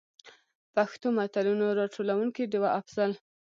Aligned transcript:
پښتو 0.75 1.07
متلونو: 1.17 1.67
راټولونکې 1.79 2.49
ډيـوه 2.51 2.69
افـضـل. 2.79 3.11